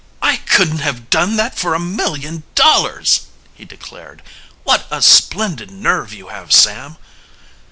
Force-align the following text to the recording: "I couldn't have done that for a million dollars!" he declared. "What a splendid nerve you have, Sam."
"I 0.23 0.37
couldn't 0.37 0.79
have 0.79 1.11
done 1.11 1.35
that 1.35 1.59
for 1.59 1.75
a 1.75 1.79
million 1.79 2.41
dollars!" 2.55 3.27
he 3.53 3.65
declared. 3.65 4.23
"What 4.63 4.87
a 4.89 4.99
splendid 4.99 5.69
nerve 5.69 6.11
you 6.11 6.29
have, 6.29 6.51
Sam." 6.51 6.97